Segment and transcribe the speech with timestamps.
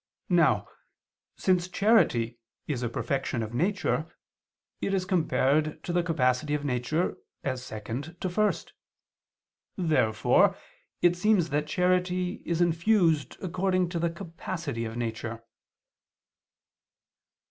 [0.29, 0.67] Now,
[1.37, 4.11] since charity is a perfection of nature,
[4.81, 8.73] it is compared to the capacity of nature as second to first.
[9.77, 10.57] Therefore
[11.03, 15.43] it seems that charity is infused according to the capacity of nature.